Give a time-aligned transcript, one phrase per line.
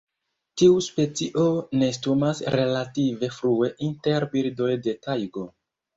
[0.59, 1.43] Tiu specio
[1.81, 5.45] nestumas relative frue inter birdoj de Tajgo.